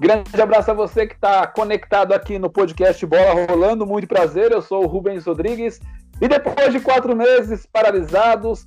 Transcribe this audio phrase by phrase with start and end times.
[0.00, 3.84] Grande abraço a você que está conectado aqui no podcast Bola Rolando.
[3.84, 5.80] Muito prazer, eu sou o Rubens Rodrigues.
[6.20, 8.64] E depois de quatro meses paralisados,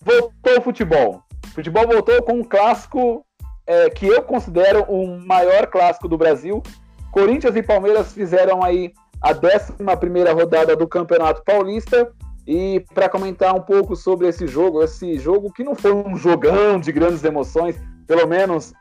[0.00, 1.22] voltou o futebol.
[1.44, 3.22] O futebol voltou com um clássico
[3.66, 6.62] é, que eu considero o maior clássico do Brasil.
[7.10, 12.10] Corinthians e Palmeiras fizeram aí a 11 rodada do Campeonato Paulista.
[12.46, 16.80] E para comentar um pouco sobre esse jogo, esse jogo que não foi um jogão
[16.80, 18.72] de grandes emoções, pelo menos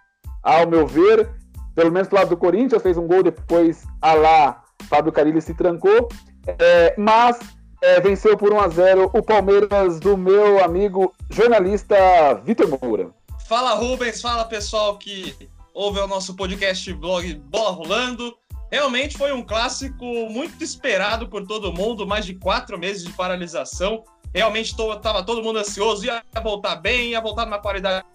[0.41, 1.30] ao meu ver,
[1.75, 5.53] pelo menos do lado do Corinthians, fez um gol depois a lá Fábio Carilli se
[5.53, 6.09] trancou,
[6.47, 7.39] é, mas
[7.81, 11.95] é, venceu por 1 a 0 o Palmeiras do meu amigo jornalista
[12.44, 13.09] Vitor Moura.
[13.47, 18.35] Fala Rubens, fala pessoal que ouve o nosso podcast blog Bola Rolando.
[18.72, 24.03] Realmente foi um clássico muito esperado por todo mundo, mais de quatro meses de paralisação.
[24.33, 28.05] Realmente estava todo mundo ansioso, ia voltar bem, ia voltar numa qualidade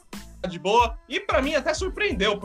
[0.62, 0.97] boa.
[1.09, 2.41] E para mim até surpreendeu,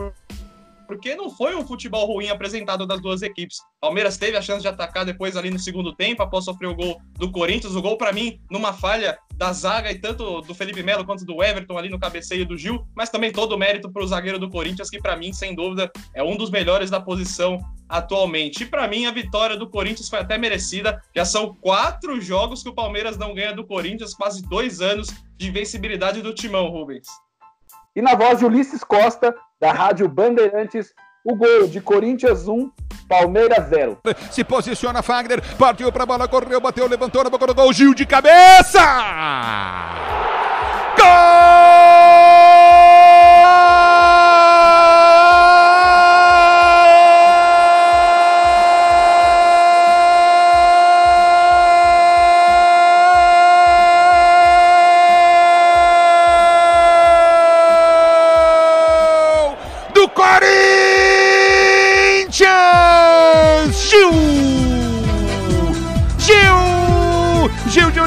[0.86, 3.58] porque não foi um futebol ruim apresentado das duas equipes.
[3.80, 7.00] Palmeiras teve a chance de atacar depois ali no segundo tempo, após sofrer o gol
[7.18, 7.74] do Corinthians.
[7.74, 11.42] O gol, para mim, numa falha da zaga e tanto do Felipe Melo quanto do
[11.42, 14.48] Everton ali no cabeceio do Gil, mas também todo o mérito para o zagueiro do
[14.48, 17.58] Corinthians, que para mim, sem dúvida, é um dos melhores da posição
[17.88, 18.62] atualmente.
[18.62, 21.02] E para mim, a vitória do Corinthians foi até merecida.
[21.14, 25.48] Já são quatro jogos que o Palmeiras não ganha do Corinthians, quase dois anos de
[25.48, 27.06] invencibilidade do timão, Rubens.
[27.94, 30.92] E na voz de Ulisses Costa, da Rádio Bandeirantes,
[31.24, 32.68] o gol de Corinthians 1,
[33.08, 33.98] Palmeiras 0.
[34.28, 37.94] Se posiciona Fagner, partiu para a bola, correu, bateu, levantou na boca do gol, Gil
[37.94, 38.80] de cabeça!
[40.98, 41.41] Gol!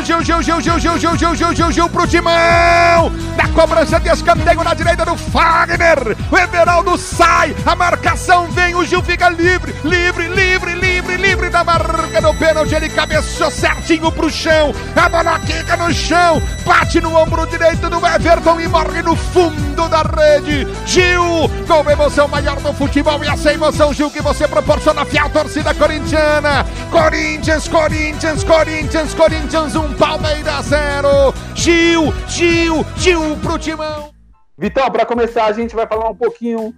[0.05, 3.11] Gil, Gil, Gil, Gil, Gil, Gil, Gil, Gil, Gil pro timão.
[3.35, 6.15] Na cobrança de escanteio na direita do Fagner.
[6.29, 11.63] O Everaldo sai, a marcação vem, o Gil fica livre, livre, livre, livre, livre da
[11.63, 12.75] marca do pênalti.
[12.75, 14.73] Ele cabeçou certinho pro chão.
[14.95, 19.87] A bola quica no chão, bate no ombro direito do Everton e morre no fundo
[19.89, 20.67] da rede.
[20.85, 25.29] Gil, com emoção maior do futebol e essa emoção, Gil, que você proporciona a fiel
[25.29, 26.65] torcida corintiana.
[26.91, 31.33] Corinthians, Corinthians, Corinthians, Corinthians, um Palmeiras 0.
[31.53, 34.11] Gil, Gil, Gil pro timão.
[34.57, 36.73] Vitão, para começar, a gente vai falar um pouquinho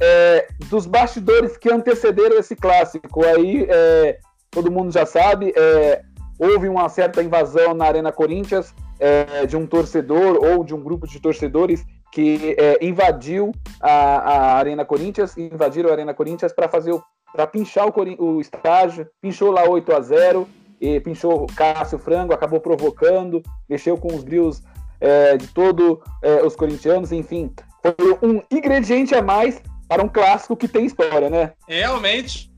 [0.00, 3.24] é, dos bastidores que antecederam esse clássico.
[3.24, 4.18] Aí é,
[4.50, 6.02] todo mundo já sabe, é,
[6.38, 11.06] houve uma certa invasão na Arena Corinthians é, de um torcedor ou de um grupo
[11.06, 16.98] de torcedores que é, invadiu a, a, Arena Corinthians, invadiram a Arena Corinthians para fazer
[17.30, 20.48] para pinchar o, o estágio, pinchou lá 8 a 0
[20.80, 24.62] e pinchou Cássio Frango, acabou provocando, mexeu com os brios
[24.98, 30.56] é, de todos é, os corintianos, enfim, foi um ingrediente a mais para um clássico
[30.56, 31.52] que tem história, né?
[31.66, 32.52] Realmente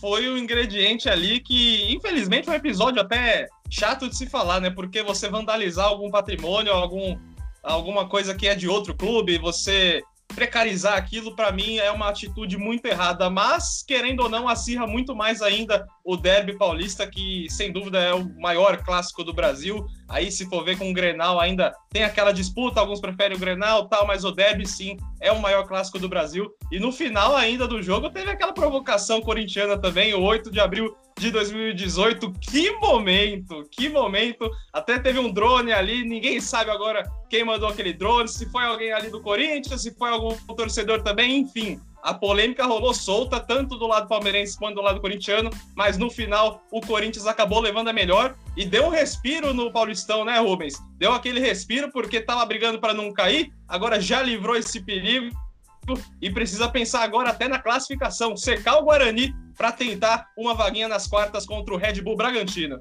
[0.00, 4.70] foi um ingrediente ali que, infelizmente, um episódio até chato de se falar, né?
[4.70, 7.18] Porque você vandalizar algum patrimônio, algum,
[7.62, 10.02] alguma coisa que é de outro clube, você
[10.34, 13.28] precarizar aquilo, para mim, é uma atitude muito errada.
[13.28, 18.12] Mas, querendo ou não, acirra muito mais ainda o derby paulista, que sem dúvida é
[18.12, 19.86] o maior clássico do Brasil.
[20.08, 23.88] Aí, se for ver com o Grenal, ainda tem aquela disputa, alguns preferem o Grenal
[23.88, 26.50] tal, mas o derby, sim, é o maior clássico do Brasil.
[26.70, 30.96] E no final ainda do jogo, teve aquela provocação corintiana também, o 8 de abril
[31.18, 32.32] de 2018.
[32.40, 34.50] Que momento, que momento.
[34.72, 38.92] Até teve um drone ali, ninguém sabe agora quem mandou aquele drone, se foi alguém
[38.92, 41.80] ali do Corinthians, se foi algum torcedor também, enfim.
[42.02, 46.60] A polêmica rolou solta, tanto do lado palmeirense quanto do lado corintiano, mas no final
[46.72, 50.74] o Corinthians acabou levando a melhor e deu um respiro no Paulistão, né, Rubens?
[50.98, 55.30] Deu aquele respiro porque estava brigando para não cair, agora já livrou esse perigo
[56.20, 61.06] e precisa pensar agora até na classificação, secar o Guarani para tentar uma vaguinha nas
[61.06, 62.80] quartas contra o Red Bull Bragantino.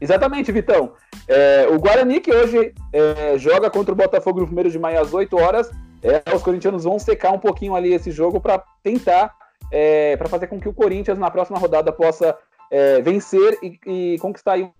[0.00, 0.92] Exatamente, Vitão.
[1.26, 5.12] É, o Guarani que hoje é, joga contra o Botafogo no primeiro de maio às
[5.12, 5.70] 8 horas.
[6.06, 9.34] É, os corintianos vão secar um pouquinho ali esse jogo para tentar,
[9.72, 12.38] é, para fazer com que o Corinthians na próxima rodada possa
[12.70, 14.70] é, vencer e, e conquistar aí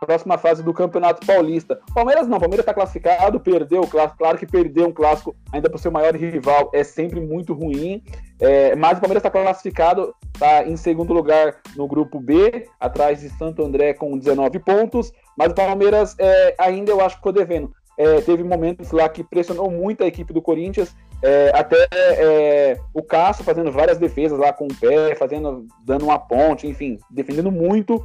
[0.00, 1.78] próxima fase do Campeonato Paulista.
[1.94, 5.76] Palmeiras não, Palmeiras está classificado, perdeu o clássico, claro que perder um clássico ainda para
[5.76, 8.02] o seu maior rival é sempre muito ruim,
[8.40, 13.28] é, mas o Palmeiras está classificado, está em segundo lugar no grupo B, atrás de
[13.28, 17.70] Santo André com 19 pontos, mas o Palmeiras é, ainda eu acho que ficou devendo.
[18.00, 23.02] É, teve momentos lá que pressionou muito a equipe do Corinthians É, até é, o
[23.02, 28.02] Cássio fazendo várias defesas lá com o pé, fazendo, dando uma ponte, enfim, defendendo muito.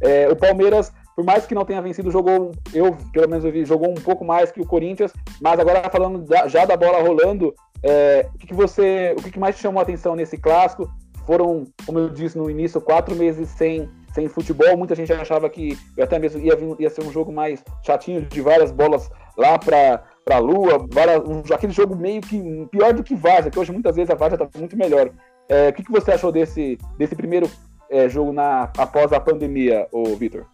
[0.00, 3.66] É, o Palmeiras, por mais que não tenha vencido, jogou, eu pelo menos eu vi,
[3.66, 5.12] jogou um pouco mais que o Corinthians,
[5.42, 9.30] mas agora falando da, já da bola rolando, é, o que, que, você, o que,
[9.32, 10.88] que mais te chamou a atenção nesse clássico?
[11.26, 14.76] Foram, como eu disse no início, quatro meses sem, sem futebol.
[14.76, 18.70] Muita gente achava que até mesmo ia, ia ser um jogo mais chatinho, de várias
[18.70, 22.40] bolas lá para a Lua, várias, um, aquele jogo meio que
[22.70, 25.10] pior do que Vaza, que hoje muitas vezes a Vaza está muito melhor.
[25.48, 27.50] É, o que, que você achou desse, desse primeiro
[27.90, 30.46] é, jogo na, após a pandemia, o Vitor?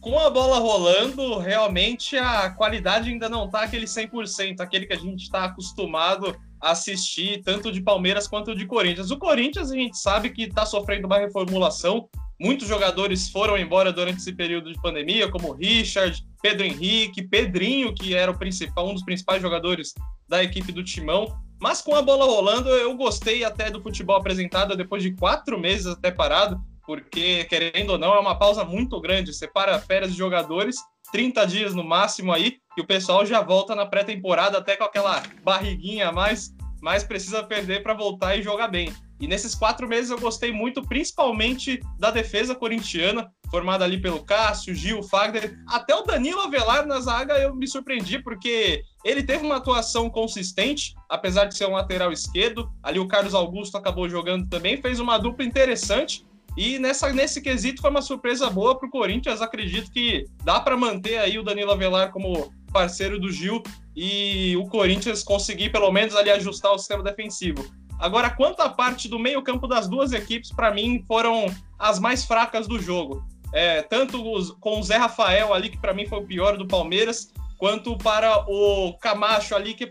[0.00, 4.98] Com a bola rolando, realmente a qualidade ainda não está aquele 100%, aquele que a
[4.98, 9.10] gente está acostumado assistir, tanto de Palmeiras quanto de Corinthians.
[9.10, 12.08] O Corinthians a gente sabe que está sofrendo uma reformulação,
[12.42, 18.16] Muitos jogadores foram embora durante esse período de pandemia, como Richard, Pedro Henrique, Pedrinho, que
[18.16, 19.94] era o principal, um dos principais jogadores
[20.28, 21.38] da equipe do Timão.
[21.60, 25.86] Mas com a bola rolando, eu gostei até do futebol apresentado depois de quatro meses
[25.86, 29.32] até parado, porque, querendo ou não, é uma pausa muito grande.
[29.32, 30.74] Separa férias de jogadores,
[31.12, 35.22] 30 dias no máximo aí, e o pessoal já volta na pré-temporada até com aquela
[35.44, 36.52] barriguinha a mais,
[36.82, 38.92] mas precisa perder para voltar e jogar bem.
[39.20, 44.74] E nesses quatro meses eu gostei muito, principalmente da defesa corintiana, formada ali pelo Cássio,
[44.74, 49.58] Gil, Fagner, até o Danilo Avelar na zaga eu me surpreendi, porque ele teve uma
[49.58, 52.68] atuação consistente, apesar de ser um lateral esquerdo.
[52.82, 56.26] Ali o Carlos Augusto acabou jogando também, fez uma dupla interessante.
[56.56, 59.40] E nessa, nesse quesito foi uma surpresa boa para o Corinthians.
[59.40, 63.62] Acredito que dá para manter aí o Danilo Avelar como parceiro do Gil
[63.94, 67.64] e o Corinthians conseguir pelo menos ali ajustar o sistema defensivo.
[67.98, 71.46] Agora, quanto à parte do meio-campo das duas equipes, para mim foram
[71.78, 73.24] as mais fracas do jogo.
[73.52, 76.66] É, tanto os, com o Zé Rafael ali, que para mim foi o pior do
[76.66, 79.86] Palmeiras, quanto para o Camacho ali, que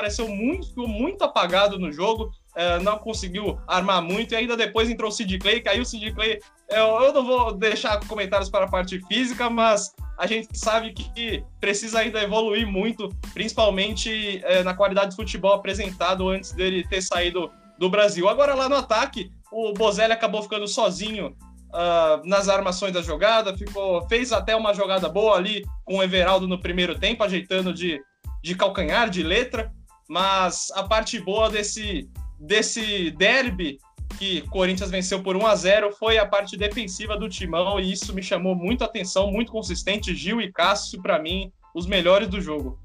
[0.00, 2.30] pareceu muito, muito apagado no jogo.
[2.56, 6.12] É, não conseguiu armar muito, e ainda depois entrou o Sid Clay, caiu o Sid
[6.12, 6.40] Clay.
[6.68, 11.44] Eu, eu não vou deixar comentários para a parte física, mas a gente sabe que
[11.60, 17.50] precisa ainda evoluir muito, principalmente é, na qualidade de futebol apresentado antes dele ter saído
[17.78, 18.28] do Brasil.
[18.28, 24.06] Agora lá no ataque, o Bozelli acabou ficando sozinho uh, nas armações da jogada, ficou,
[24.08, 28.00] fez até uma jogada boa ali com o Everaldo no primeiro tempo, ajeitando de,
[28.42, 29.72] de calcanhar, de letra,
[30.10, 33.78] mas a parte boa desse, desse derby
[34.18, 38.12] que Corinthians venceu por 1 a 0 foi a parte defensiva do Timão e isso
[38.12, 40.12] me chamou muito atenção, muito consistente.
[40.12, 42.76] Gil e Cássio, para mim, os melhores do jogo.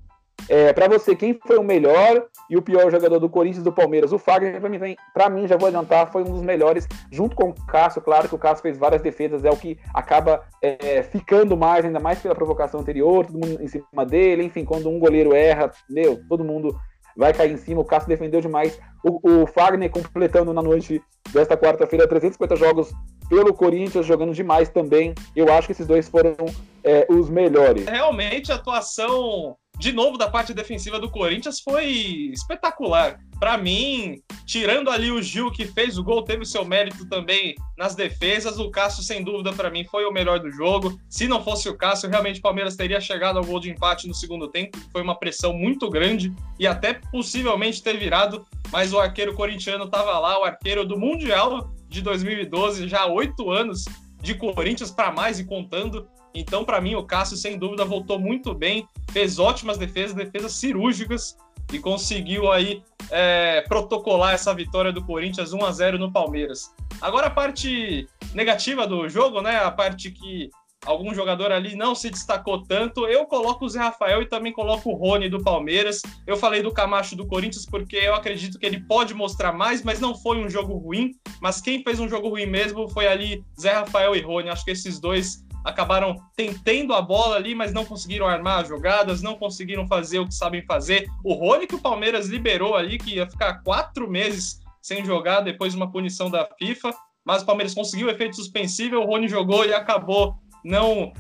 [0.48, 4.12] É, para você, quem foi o melhor e o pior jogador do Corinthians do Palmeiras?
[4.12, 7.66] O Fagner, para mim, mim, já vou adiantar, foi um dos melhores, junto com o
[7.66, 8.04] Cássio.
[8.04, 12.00] Claro que o Cássio fez várias defesas, é o que acaba é, ficando mais, ainda
[12.00, 14.44] mais pela provocação anterior, todo mundo em cima dele.
[14.44, 16.80] Enfim, quando um goleiro erra, meu, todo mundo
[17.16, 17.82] vai cair em cima.
[17.82, 18.80] O Cássio defendeu demais.
[19.04, 21.02] O, o Fagner completando na noite
[21.32, 22.92] desta quarta-feira 350 jogos
[23.30, 25.14] pelo Corinthians, jogando demais também.
[25.36, 26.36] Eu acho que esses dois foram
[26.84, 27.86] é, os melhores.
[27.86, 31.86] Realmente, atuação de novo da parte defensiva do Corinthians foi
[32.34, 33.20] espetacular.
[33.40, 37.94] Para mim, tirando ali o Gil que fez o gol, teve seu mérito também nas
[37.94, 38.58] defesas.
[38.58, 40.98] O Cássio, sem dúvida, para mim foi o melhor do jogo.
[41.10, 44.14] Se não fosse o Cássio, realmente o Palmeiras teria chegado ao gol de empate no
[44.14, 44.78] segundo tempo.
[44.92, 50.18] Foi uma pressão muito grande e até possivelmente ter virado, mas o arqueiro corintiano estava
[50.18, 53.84] lá, o arqueiro do Mundial de 2012, já oito anos
[54.22, 56.08] de Corinthians para mais e contando.
[56.36, 61.38] Então, para mim, o Cássio, sem dúvida, voltou muito bem, fez ótimas defesas, defesas cirúrgicas
[61.72, 66.74] e conseguiu aí é, protocolar essa vitória do Corinthians 1 a 0 no Palmeiras.
[67.02, 69.58] Agora a parte negativa do jogo, né?
[69.58, 70.50] A parte que
[70.86, 73.08] algum jogador ali não se destacou tanto.
[73.08, 76.02] Eu coloco o Zé Rafael e também coloco o Rony do Palmeiras.
[76.26, 80.00] Eu falei do Camacho do Corinthians porque eu acredito que ele pode mostrar mais, mas
[80.00, 81.12] não foi um jogo ruim.
[81.42, 84.50] Mas quem fez um jogo ruim mesmo foi ali Zé Rafael e Rony.
[84.50, 89.24] Acho que esses dois acabaram tentando a bola ali, mas não conseguiram armar as jogadas,
[89.24, 91.08] não conseguiram fazer o que sabem fazer.
[91.24, 95.74] O Rony que o Palmeiras liberou ali, que ia ficar quatro meses sem jogar depois
[95.74, 96.94] de uma punição da FIFA,
[97.26, 101.12] mas o Palmeiras conseguiu o efeito suspensivo, o Rony jogou e acabou não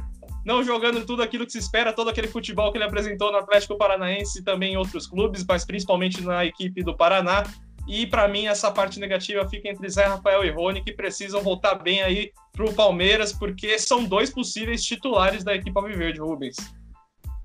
[0.46, 3.76] não jogando tudo aquilo que se espera, todo aquele futebol que ele apresentou no Atlético
[3.76, 7.44] Paranaense e também em outros clubes, mas principalmente na equipe do Paraná.
[7.88, 11.76] E para mim, essa parte negativa fica entre Zé Rafael e Rony, que precisam voltar
[11.76, 16.56] bem aí para o Palmeiras, porque são dois possíveis titulares da equipe Alviverde, Rubens.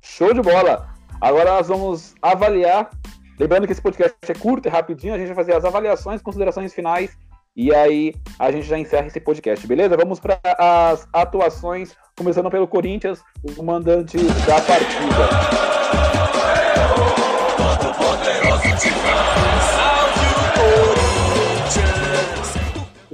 [0.03, 0.95] Show de bola!
[1.21, 2.91] Agora nós vamos avaliar.
[3.39, 6.75] Lembrando que esse podcast é curto e rapidinho, a gente vai fazer as avaliações, considerações
[6.75, 7.17] finais
[7.57, 9.97] e aí a gente já encerra esse podcast, beleza?
[9.97, 13.23] Vamos para as atuações, começando pelo Corinthians,
[13.57, 14.17] o mandante
[14.47, 15.81] da partida.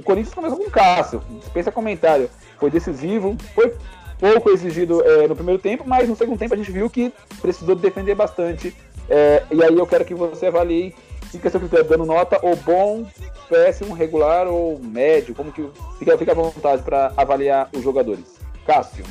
[0.07, 2.29] Corinthians começou com o Cássio, dispensa comentário.
[2.57, 3.75] Foi decisivo, foi
[4.17, 7.75] pouco exigido é, no primeiro tempo, mas no segundo tempo a gente viu que precisou
[7.75, 8.73] defender bastante.
[9.09, 10.95] É, e aí eu quero que você avalie
[11.29, 13.05] fica seu critério dando nota ou bom,
[13.49, 15.35] péssimo, regular ou médio?
[15.35, 18.39] Como que fica, fica à vontade para avaliar os jogadores?
[18.65, 19.03] Cássio.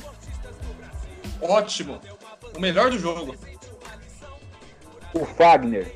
[1.42, 2.00] Ótimo.
[2.56, 3.36] O melhor do jogo.
[5.12, 5.94] O Fagner.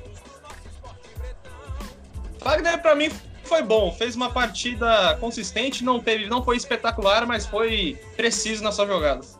[2.39, 3.11] Fagner para mim
[3.51, 8.77] foi bom, fez uma partida consistente, não teve, não foi espetacular, mas foi preciso nas
[8.77, 9.37] suas jogadas.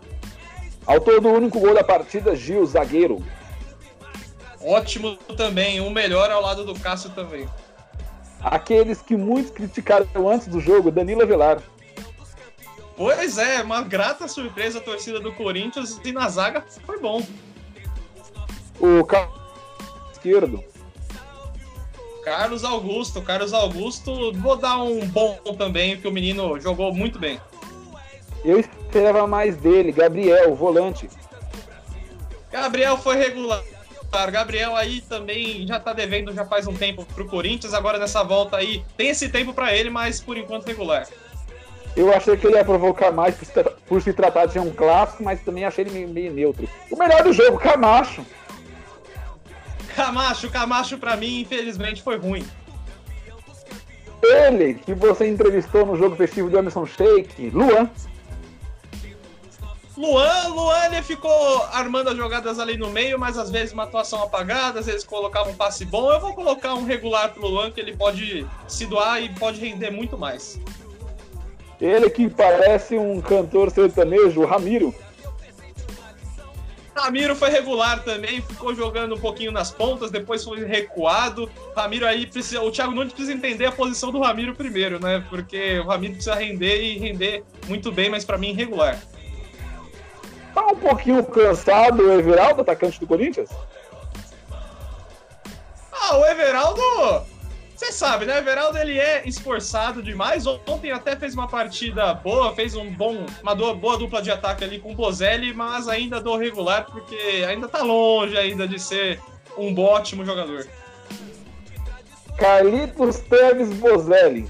[0.85, 3.25] Autor do único gol da partida, Gil, zagueiro.
[4.61, 7.49] Ótimo também, o melhor ao lado do Cássio também.
[8.41, 11.63] Aqueles que muitos criticaram antes do jogo, Danilo Avelar.
[12.97, 17.25] Pois é, uma grata surpresa a torcida do Corinthians e na zaga foi bom.
[18.81, 19.07] O
[20.13, 20.65] esquerdo.
[22.25, 27.41] Carlos Augusto, Carlos Augusto, vou dar um bom também, porque o menino jogou muito bem.
[28.45, 31.09] Eu esperava mais dele, Gabriel, volante.
[32.51, 33.63] Gabriel foi regular,
[34.33, 38.57] Gabriel aí também já tá devendo já faz um tempo pro Corinthians, agora nessa volta
[38.57, 41.07] aí tem esse tempo para ele, mas por enquanto regular.
[41.97, 43.53] Eu achei que ele ia provocar mais por se,
[43.87, 46.69] por se tratar de um clássico, mas também achei ele meio, meio neutro.
[46.91, 48.25] O melhor do jogo, Camacho.
[50.05, 52.47] Camacho, Camacho para mim, infelizmente, foi ruim.
[54.23, 57.89] Ele, que você entrevistou no jogo festivo do Anderson Sheik, Luan.
[59.97, 64.23] Luan, Luan ele ficou armando as jogadas ali no meio, mas às vezes uma atuação
[64.23, 66.11] apagada, às vezes colocava um passe bom.
[66.11, 69.91] Eu vou colocar um regular pro Luan, que ele pode se doar e pode render
[69.91, 70.59] muito mais.
[71.79, 74.95] Ele que parece um cantor sertanejo, Ramiro.
[77.01, 81.51] Ramiro foi regular também, ficou jogando um pouquinho nas pontas, depois foi recuado.
[81.75, 82.63] Ramiro aí precisa.
[82.63, 85.25] O Thiago Nunes precisa entender a posição do Ramiro primeiro, né?
[85.29, 89.01] Porque o Ramiro precisa render e render muito bem, mas para mim regular.
[90.55, 93.51] Tá um pouquinho cansado o Everaldo, atacante do Corinthians?
[95.93, 96.83] Ah, o Everaldo,
[97.81, 98.35] você sabe, né?
[98.35, 100.47] O Everaldo ele é esforçado demais.
[100.47, 104.79] Ontem até fez uma partida boa, fez um bom, uma boa dupla de ataque ali
[104.79, 107.17] com o Bozelli, mas ainda do regular porque
[107.49, 109.19] ainda tá longe ainda de ser
[109.57, 110.69] um ótimo jogador.
[112.37, 114.47] Carlitos Teves Bozelli.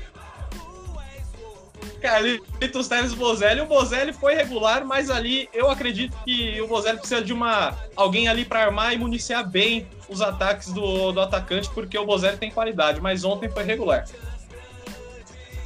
[2.00, 3.60] Carlitos Teves Bozelli.
[3.60, 8.28] O Bozelli foi regular, mas ali eu acredito que o Bozelli precisa de uma alguém
[8.28, 12.50] ali para armar e municiar bem os ataques do, do atacante, porque o Bozelli tem
[12.50, 14.04] qualidade, mas ontem foi regular.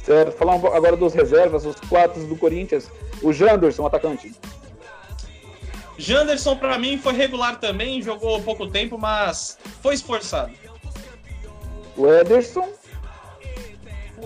[0.03, 2.91] Certo, falar agora dos reservas, os quatro do Corinthians.
[3.23, 4.31] O Janderson, atacante.
[5.97, 10.53] Janderson, para mim, foi regular também, jogou pouco tempo, mas foi esforçado.
[11.97, 12.67] O Ederson,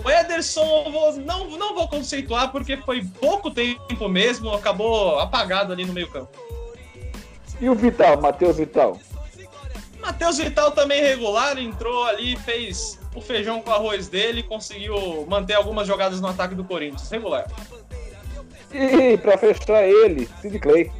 [0.04, 5.84] o Ederson, vou, não, não vou conceituar porque foi pouco tempo mesmo, acabou apagado ali
[5.84, 6.30] no meio-campo.
[7.60, 8.98] E o Vital, Matheus Vital?
[10.00, 15.86] Matheus Vital também regular, entrou ali, fez o feijão com arroz dele, conseguiu manter algumas
[15.86, 17.46] jogadas no ataque do Corinthians, regular.
[18.72, 20.90] E para fechar ele, Sid Clay.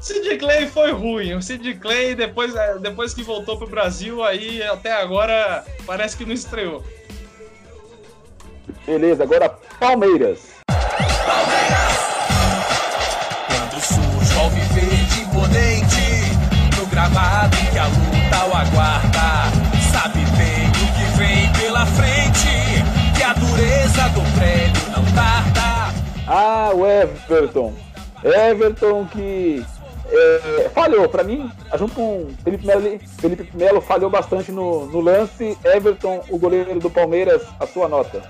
[0.00, 1.34] Sid Clay foi ruim.
[1.34, 6.24] O Sid Clay, depois, é, depois que voltou pro Brasil, aí até agora parece que
[6.24, 6.82] não estreou.
[8.88, 10.38] Beleza, agora Palmeiras.
[10.66, 11.98] Palmeiras!
[13.46, 19.52] Quando surge o alviverde imponente, no gramado em que a luta o aguarda,
[19.92, 22.82] sabe bem o que vem pela frente,
[23.14, 25.94] que a dureza do prédio não tarda.
[26.26, 27.74] Ah, o Everton.
[28.24, 29.66] Everton que
[30.10, 35.58] é, falhou, para mim, junto com Felipe Melo, Felipe Melo falhou bastante no, no lance.
[35.62, 38.22] Everton, o goleiro do Palmeiras, a sua nota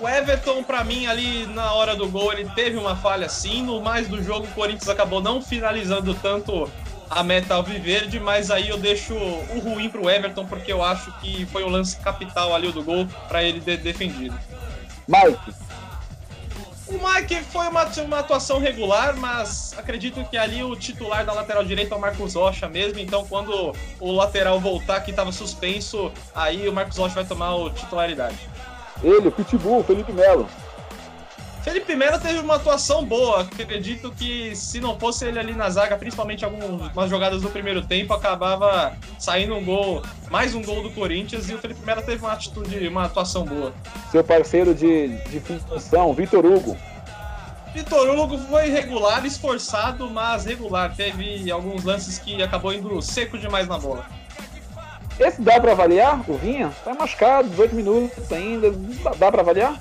[0.00, 3.62] o Everton, para mim, ali na hora do gol, ele teve uma falha sim.
[3.62, 6.70] No mais do jogo, o Corinthians acabou não finalizando tanto
[7.10, 11.46] a meta alviverde, mas aí eu deixo o ruim pro Everton, porque eu acho que
[11.46, 14.38] foi o lance capital ali do gol para ele ter defendido.
[15.06, 15.54] Mike.
[16.86, 21.62] O Mike foi uma, uma atuação regular, mas acredito que ali o titular da lateral
[21.62, 26.66] direita é o Marcos Rocha mesmo, então quando o lateral voltar que estava suspenso, aí
[26.66, 28.38] o Marcos Rocha vai tomar a titularidade.
[29.02, 30.48] Ele, o Pitbull, Felipe Melo.
[31.62, 33.42] Felipe Melo teve uma atuação boa.
[33.42, 38.14] Acredito que se não fosse ele ali na zaga, principalmente algumas jogadas do primeiro tempo,
[38.14, 42.32] acabava saindo um gol, mais um gol do Corinthians e o Felipe Melo teve uma
[42.32, 43.72] atitude, uma atuação boa.
[44.10, 46.76] Seu parceiro de, de função, Vitor Hugo.
[47.74, 50.96] Vitor Hugo foi regular, esforçado, mas regular.
[50.96, 54.06] Teve alguns lances que acabou indo seco demais na bola.
[55.18, 56.72] Esse dá para avaliar, o Vinha?
[56.84, 58.70] Tá machucado, 18 minutos ainda,
[59.16, 59.76] dá para avaliar?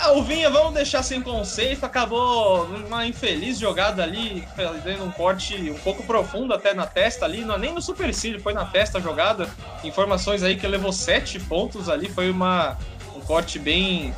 [0.00, 5.70] Ah, o Vinha, vamos deixar sem conceito, acabou numa infeliz jogada ali, fazendo um corte
[5.70, 9.00] um pouco profundo até na testa ali, não, nem no supercílio, foi na testa a
[9.00, 9.48] jogada.
[9.82, 12.76] Informações aí que levou sete pontos ali, foi uma,
[13.16, 14.14] um corte bem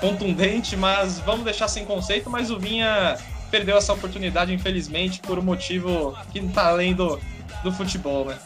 [0.00, 3.16] contundente, mas vamos deixar sem conceito, mas o Vinha
[3.50, 7.20] perdeu essa oportunidade, infelizmente, por um motivo que não tá além do,
[7.62, 8.38] do futebol, né?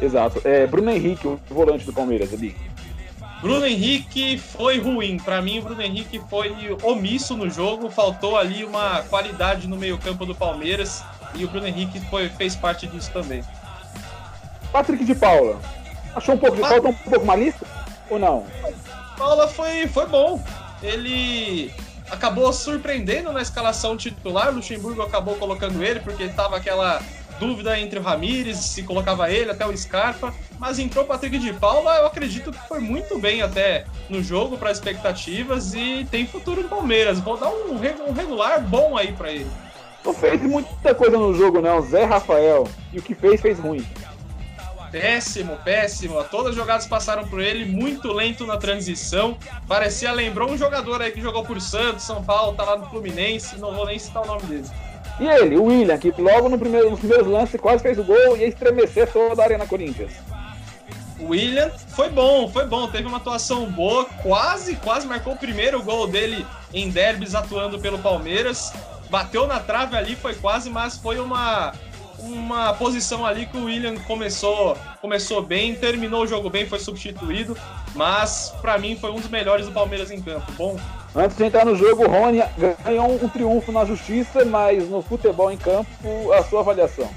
[0.00, 0.40] Exato.
[0.44, 2.56] É, Bruno Henrique, o volante do Palmeiras ali.
[3.40, 5.18] Bruno Henrique foi ruim.
[5.18, 7.90] Para mim, o Bruno Henrique foi omisso no jogo.
[7.90, 11.02] Faltou ali uma qualidade no meio-campo do Palmeiras.
[11.34, 13.42] E o Bruno Henrique foi, fez parte disso também.
[14.70, 15.58] Patrick de Paula.
[16.14, 17.66] Achou um pouco de falta um pouco malista?
[18.10, 18.44] Ou não?
[19.16, 20.42] Paula foi, foi bom.
[20.82, 21.72] Ele
[22.10, 24.50] acabou surpreendendo na escalação titular.
[24.50, 27.00] O Luxemburgo acabou colocando ele porque estava aquela
[27.40, 31.54] dúvida entre o Ramires, se colocava ele, até o Scarpa, mas entrou o Patrick de
[31.54, 36.62] Paula, eu acredito que foi muito bem até no jogo para expectativas e tem futuro
[36.62, 37.18] no Palmeiras.
[37.18, 39.50] Vou dar um, um regular bom aí para ele.
[40.04, 41.80] Não fez muita coisa no jogo, não.
[41.80, 42.68] Zé Rafael.
[42.92, 43.86] E o que fez, fez ruim.
[44.90, 46.22] Péssimo, péssimo.
[46.24, 49.36] Todas as jogadas passaram por ele, muito lento na transição.
[49.68, 53.56] Parecia, lembrou um jogador aí que jogou por Santos, São Paulo, tá lá no Fluminense,
[53.58, 54.68] não vou nem citar o nome dele.
[55.20, 58.36] E ele, o William, que logo no primeiro, nos primeiros lances quase fez o gol
[58.36, 60.12] e ia estremecer toda a Arena Corinthians.
[61.20, 65.82] O William foi bom, foi bom, teve uma atuação boa, quase, quase marcou o primeiro
[65.82, 68.72] gol dele em derbys atuando pelo Palmeiras.
[69.10, 71.74] Bateu na trave ali, foi quase, mas foi uma,
[72.18, 77.54] uma posição ali que o William começou, começou bem, terminou o jogo bem, foi substituído,
[77.94, 80.50] mas para mim foi um dos melhores do Palmeiras em campo.
[80.52, 80.78] Bom,
[81.14, 82.40] Antes de entrar no jogo, o Rony
[82.84, 87.10] ganhou um triunfo na justiça, mas no futebol em campo, a sua avaliação?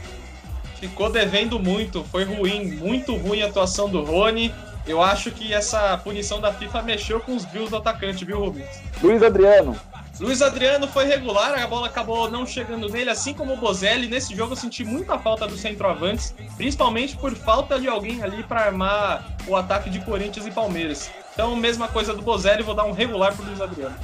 [0.79, 4.53] Ficou devendo muito, foi ruim, muito ruim a atuação do Rony.
[4.87, 8.81] Eu acho que essa punição da FIFA mexeu com os drills do atacante, viu, Rubens?
[9.01, 9.79] Luiz Adriano.
[10.19, 14.07] Luiz Adriano foi regular, a bola acabou não chegando nele, assim como o Bozelli.
[14.07, 18.61] Nesse jogo eu senti muita falta dos centroavantes, principalmente por falta de alguém ali para
[18.61, 21.09] armar o ataque de Corinthians e Palmeiras.
[21.33, 23.95] Então, mesma coisa do Bozelli, vou dar um regular pro Luiz Adriano.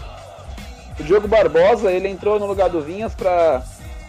[1.00, 3.64] O Diogo Barbosa, ele entrou no lugar do Vinhas para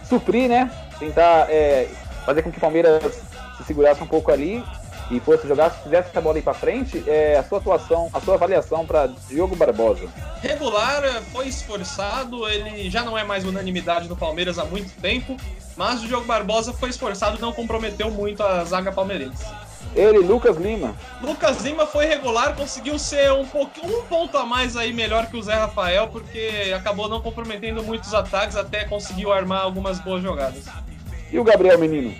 [0.08, 0.70] suprir, né?
[0.98, 1.88] Tentar é,
[2.24, 3.22] fazer com que o Palmeiras
[3.56, 4.64] se segurasse um pouco ali
[5.10, 8.20] e fosse jogar, se fizesse essa bola aí para frente, é, a sua atuação, a
[8.20, 10.08] sua avaliação para Diogo Barbosa.
[10.40, 11.02] Regular,
[11.32, 15.36] foi esforçado, ele já não é mais unanimidade no Palmeiras há muito tempo,
[15.76, 19.44] mas o Diogo Barbosa foi esforçado e não comprometeu muito a zaga palmeirense.
[19.94, 20.94] Ele, Lucas Lima.
[21.20, 25.36] Lucas Lima foi regular, conseguiu ser um pouquinho, um ponto a mais aí melhor que
[25.36, 30.66] o Zé Rafael, porque acabou não comprometendo muitos ataques, até conseguiu armar algumas boas jogadas.
[31.30, 32.14] E o Gabriel Menino?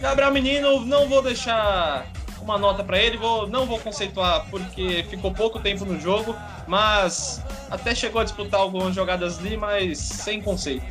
[0.00, 2.06] Gabriel Menino, não vou deixar
[2.40, 6.34] uma nota para ele, vou, não vou conceituar porque ficou pouco tempo no jogo,
[6.66, 10.84] mas até chegou a disputar algumas jogadas ali, mas sem conceito.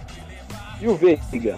[0.82, 1.58] E o Veiga?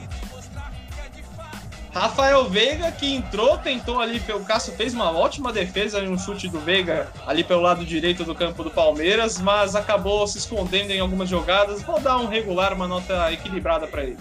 [1.93, 6.60] Rafael Veiga que entrou, tentou ali, o Cássio fez uma ótima defesa um chute do
[6.60, 11.30] Veiga ali pelo lado direito do campo do Palmeiras, mas acabou se escondendo em algumas
[11.30, 11.82] jogadas.
[11.82, 14.17] Vou dar um regular, uma nota equilibrada para ele.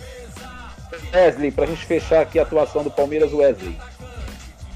[1.13, 3.77] Wesley, para a gente fechar aqui a atuação do Palmeiras, Wesley.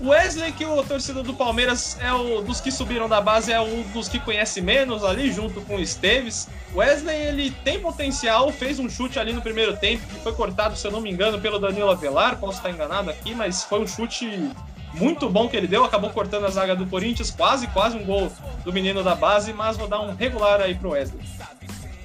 [0.03, 3.83] Wesley, que o torcedor do Palmeiras é o dos que subiram da base, é um
[3.93, 6.49] dos que conhece menos ali, junto com o Esteves.
[6.75, 10.87] Wesley, ele tem potencial, fez um chute ali no primeiro tempo, que foi cortado, se
[10.87, 14.51] eu não me engano, pelo Danilo Avelar, posso estar enganado aqui, mas foi um chute
[14.95, 18.33] muito bom que ele deu, acabou cortando a zaga do Corinthians, quase, quase um gol
[18.65, 21.23] do menino da base, mas vou dar um regular aí pro Wesley.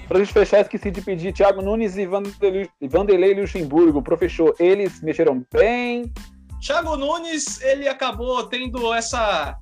[0.07, 4.03] Pra gente fechar, esqueci de pedir Thiago Nunes e Vanderlei Luxemburgo.
[4.03, 6.13] Professor, eles mexeram bem,
[6.61, 9.57] Thiago Nunes, ele acabou tendo essa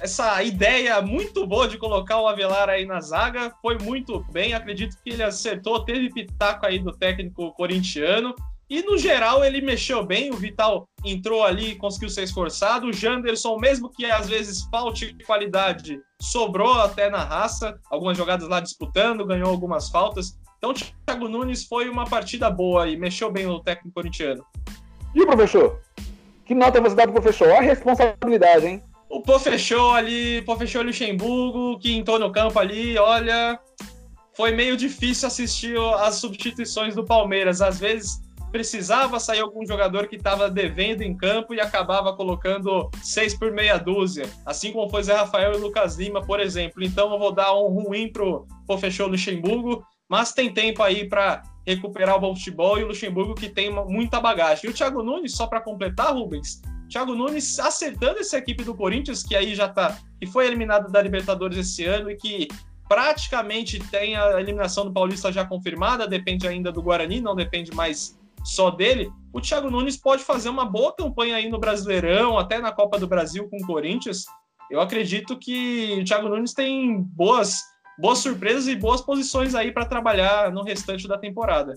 [0.00, 4.96] essa ideia muito boa de colocar o Avelar aí na zaga, foi muito bem, acredito
[5.02, 8.34] que ele acertou, teve pitaco aí do técnico corintiano,
[8.68, 13.56] e no geral ele mexeu bem, o Vital entrou ali conseguiu ser esforçado, o Janderson,
[13.58, 19.48] mesmo que às vezes falte qualidade, sobrou até na raça, algumas jogadas lá disputando, ganhou
[19.48, 24.44] algumas faltas, então Thiago Nunes foi uma partida boa e mexeu bem o técnico corintiano.
[25.14, 25.80] E professor?
[26.46, 27.48] Que nota você dá pro professor?
[27.48, 28.82] Olha a responsabilidade, hein?
[29.10, 33.58] O professor ali, professor Luxemburgo, que entrou no campo ali, olha,
[34.36, 37.60] foi meio difícil assistir as substituições do Palmeiras.
[37.60, 38.20] Às vezes
[38.52, 43.76] precisava sair algum jogador que estava devendo em campo e acabava colocando seis por meia
[43.76, 46.82] dúzia, assim como foi Zé Rafael e Lucas Lima, por exemplo.
[46.82, 52.22] Então eu vou dar um ruim pro professor Luxemburgo, mas tem tempo aí para recuperar
[52.22, 54.66] o futebol e o Luxemburgo que tem muita bagagem.
[54.66, 59.22] E o Thiago Nunes, só para completar, Rubens, Thiago Nunes acertando essa equipe do Corinthians,
[59.22, 62.48] que aí já tá, que foi eliminado da Libertadores esse ano e que
[62.88, 68.16] praticamente tem a eliminação do Paulista já confirmada, depende ainda do Guarani, não depende mais
[68.44, 69.10] só dele.
[69.32, 73.08] O Thiago Nunes pode fazer uma boa campanha aí no Brasileirão, até na Copa do
[73.08, 74.24] Brasil com o Corinthians.
[74.70, 77.60] Eu acredito que o Thiago Nunes tem boas,
[77.98, 81.74] boas surpresas e boas posições aí para trabalhar no restante da temporada.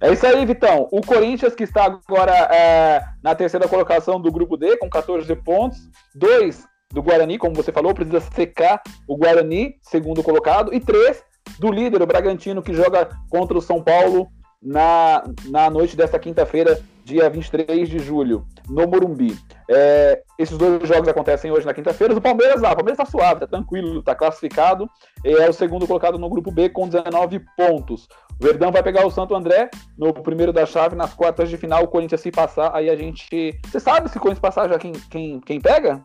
[0.00, 0.88] É isso aí, Vitão.
[0.90, 5.78] O Corinthians, que está agora é, na terceira colocação do grupo D, com 14 pontos,
[6.12, 11.22] dois do Guarani, como você falou, precisa secar o Guarani, segundo colocado, e três
[11.58, 14.28] do líder, o Bragantino, que joga contra o São Paulo
[14.62, 19.36] na, na noite desta quinta-feira, dia 23 de julho, no Morumbi.
[19.68, 22.14] É, esses dois jogos acontecem hoje na quinta-feira.
[22.14, 24.88] O Palmeiras lá, o Palmeiras está suave, está tranquilo, está classificado.
[25.24, 28.08] É o segundo colocado no grupo B com 19 pontos.
[28.40, 31.82] O Verdão vai pegar o Santo André no primeiro da chave, nas quartas de final.
[31.82, 33.58] O Corinthians se passar, aí a gente.
[33.66, 36.00] Você sabe se o Corinthians passar já quem, quem, quem pega?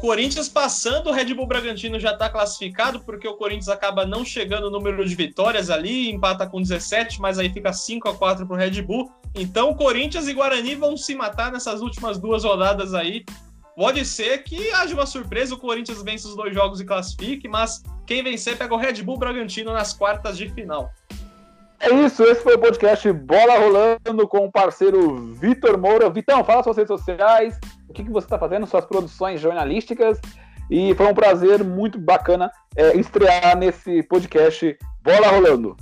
[0.00, 4.70] Corinthians passando, o Red Bull Bragantino já está classificado, porque o Corinthians acaba não chegando
[4.70, 8.54] no número de vitórias ali, empata com 17, mas aí fica 5 a 4 para
[8.54, 9.12] o Red Bull.
[9.34, 13.24] Então, Corinthians e Guarani vão se matar nessas últimas duas rodadas aí.
[13.76, 17.82] Pode ser que haja uma surpresa, o Corinthians vence os dois jogos e classifique, mas
[18.06, 20.90] quem vencer pega o Red Bull Bragantino nas quartas de final.
[21.78, 26.10] É isso, esse foi o podcast Bola Rolando com o parceiro Vitor Moura.
[26.10, 27.58] Vitão, fala suas redes sociais,
[27.90, 30.20] o que, que você está fazendo, suas produções jornalísticas.
[30.70, 35.76] E foi um prazer muito bacana é, estrear nesse podcast Bola Rolando.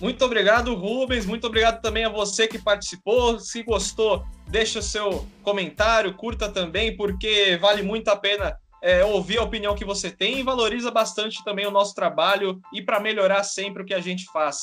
[0.00, 1.26] Muito obrigado, Rubens.
[1.26, 3.38] Muito obrigado também a você que participou.
[3.38, 9.38] Se gostou, deixa o seu comentário, curta também, porque vale muito a pena é, ouvir
[9.38, 13.44] a opinião que você tem e valoriza bastante também o nosso trabalho e para melhorar
[13.44, 14.60] sempre o que a gente faz.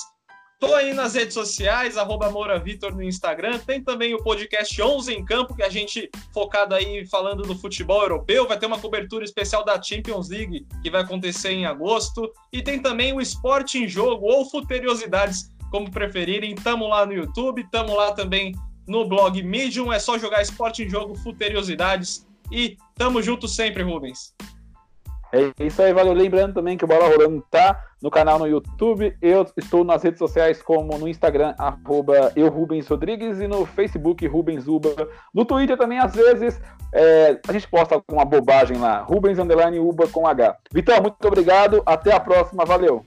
[0.62, 3.58] Tô aí nas redes sociais, arroba Moura Vitor no Instagram.
[3.58, 8.04] Tem também o podcast 11 em Campo, que a gente focado aí falando do futebol
[8.04, 8.48] europeu.
[8.48, 12.32] Vai ter uma cobertura especial da Champions League, que vai acontecer em agosto.
[12.54, 16.54] E tem também o Esporte em Jogo, ou Futeriosidades, como preferirem.
[16.54, 18.54] Tamo lá no YouTube, tamo lá também
[18.88, 19.92] no blog Medium.
[19.92, 22.28] É só jogar Esporte em Jogo, Futeriosidades.
[22.52, 24.36] E tamo junto sempre, Rubens.
[25.34, 26.14] É isso aí, valeu.
[26.14, 29.16] Lembrando também que o Bola Rolando tá no canal no YouTube.
[29.22, 34.26] Eu estou nas redes sociais como no Instagram, arroba eu Rubens Rodrigues, e no Facebook,
[34.28, 34.90] Rubens Uba.
[35.34, 36.60] No Twitter também, às vezes,
[36.94, 39.00] é, a gente posta alguma bobagem lá.
[39.00, 40.58] Rubens Underline Uba com H.
[40.72, 41.82] Vitor, muito obrigado.
[41.86, 42.66] Até a próxima.
[42.66, 43.06] Valeu.